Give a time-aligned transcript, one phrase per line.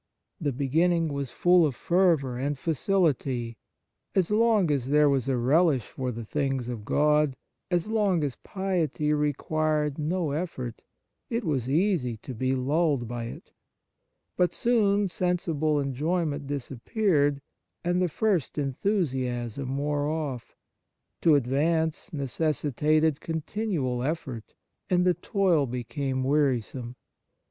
[0.39, 3.55] The beginning was full of fervour and facility;
[4.15, 7.35] as long as there was a relish for the things of God,
[7.69, 10.81] as long as piety required no effort,
[11.29, 13.51] it was easy to be lulled by it.
[14.35, 17.39] But soon sensible enjoyment disappeared,
[17.83, 20.55] and the first enthusiasm wore off;
[21.21, 24.55] to 32 The Nature of Piety advance necessitated continual effort,
[24.89, 26.95] and the toil became wearisome.